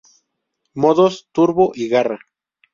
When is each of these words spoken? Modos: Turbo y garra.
Modos: 0.73 1.27
Turbo 1.31 1.73
y 1.75 1.87
garra. 1.87 2.17